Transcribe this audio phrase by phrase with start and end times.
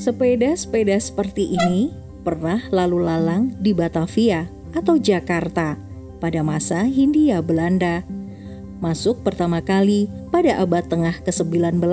[0.00, 1.92] Sepeda-sepeda seperti ini
[2.24, 5.76] pernah lalu lalang di Batavia atau Jakarta
[6.16, 8.08] pada masa Hindia Belanda.
[8.80, 11.84] Masuk pertama kali pada abad tengah ke-19,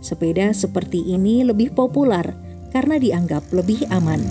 [0.00, 2.32] sepeda seperti ini lebih populer
[2.72, 4.24] karena dianggap lebih aman.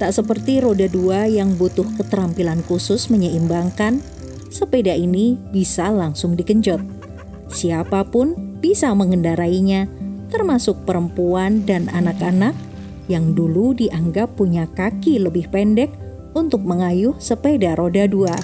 [0.00, 4.00] Tak seperti roda dua yang butuh keterampilan khusus menyeimbangkan,
[4.48, 6.80] sepeda ini bisa langsung dikenjot.
[7.52, 10.03] Siapa pun bisa mengendarainya,
[10.34, 12.58] termasuk perempuan dan anak-anak
[13.06, 15.94] yang dulu dianggap punya kaki lebih pendek
[16.34, 18.34] untuk mengayuh sepeda roda dua.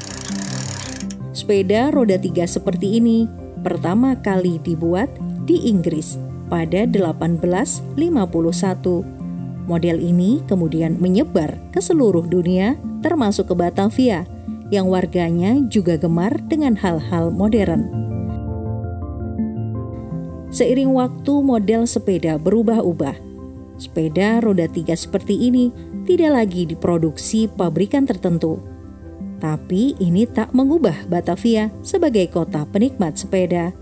[1.34, 3.26] Sepeda roda tiga seperti ini
[3.66, 5.10] pertama kali dibuat
[5.42, 6.14] di Inggris
[6.46, 7.98] pada 1851.
[9.66, 14.26] Model ini kemudian menyebar ke seluruh dunia termasuk ke Batavia
[14.70, 18.09] yang warganya juga gemar dengan hal-hal modern.
[20.50, 23.14] Seiring waktu model sepeda berubah-ubah.
[23.78, 25.70] Sepeda roda tiga seperti ini
[26.04, 28.58] tidak lagi diproduksi pabrikan tertentu.
[29.40, 33.72] Tapi ini tak mengubah Batavia sebagai kota penikmat sepeda.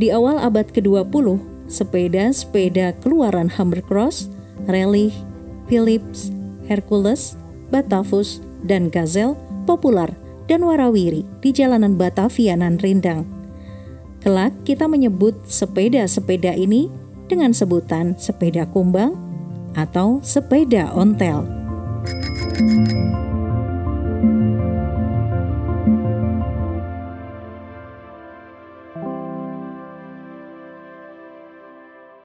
[0.00, 1.38] Di awal abad ke-20,
[1.70, 4.26] sepeda-sepeda keluaran Humbercross,
[4.66, 5.14] Raleigh,
[5.70, 6.32] Philips,
[6.66, 7.38] Hercules,
[7.70, 10.10] Batavus, dan Gazelle populer
[10.48, 13.37] dan warawiri di jalanan Batavia nan rindang.
[14.18, 16.90] Kelak kita menyebut sepeda-sepeda ini
[17.30, 19.14] dengan sebutan sepeda kumbang
[19.78, 21.46] atau sepeda ontel.
[22.58, 22.87] thank you